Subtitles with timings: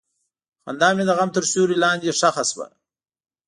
[0.63, 2.67] خندا مې د غم تر سیوري لاندې ښخ شوه.